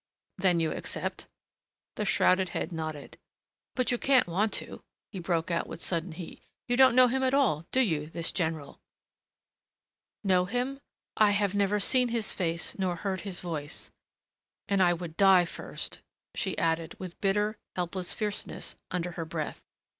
"Then 0.39 0.59
you 0.59 0.71
accept?" 0.71 1.27
The 1.95 2.05
shrouded 2.05 2.49
head 2.57 2.71
nodded. 2.71 3.19
"But 3.75 3.91
you 3.91 3.99
can't 3.99 4.25
want 4.25 4.51
to," 4.53 4.81
he 5.11 5.19
broke 5.19 5.51
out 5.51 5.67
with 5.67 5.79
sudden 5.79 6.13
heat. 6.13 6.41
"You 6.67 6.75
don't 6.75 6.95
know 6.95 7.05
him 7.05 7.21
at 7.21 7.35
all, 7.35 7.67
do 7.71 7.81
you 7.81 8.07
this 8.07 8.31
general?" 8.31 8.79
"Know 10.23 10.45
him? 10.45 10.79
I 11.17 11.29
have 11.29 11.53
never 11.53 11.79
seen 11.79 12.07
his 12.07 12.33
face 12.33 12.75
nor 12.79 12.95
heard 12.95 13.21
his 13.21 13.41
voice 13.41 13.91
and 14.67 14.81
I 14.81 14.91
would 14.91 15.17
die 15.17 15.45
first," 15.45 15.99
she 16.33 16.57
added 16.57 16.95
with 16.97 17.21
bitter, 17.21 17.59
helpless 17.75 18.11
fierceness 18.11 18.75
under 18.89 19.11
her 19.11 19.25
breath. 19.25 19.63